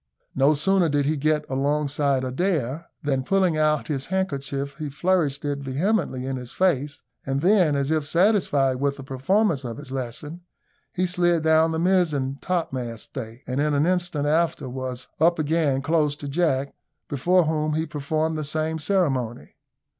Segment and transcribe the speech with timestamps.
[0.33, 5.59] No sooner did he get alongside Adair, than, pulling out his handkerchief, he flourished it
[5.59, 10.41] vehemently in his face; and then, as if satisfied with the performance of his lesson,
[10.91, 15.83] he slid down the mizen topmast stay, and in an instant after was up again
[15.83, 16.73] close to Jack,
[17.07, 19.51] before whom he performed the same ceremony.